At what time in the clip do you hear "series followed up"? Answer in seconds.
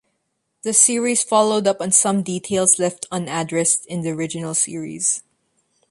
0.73-1.79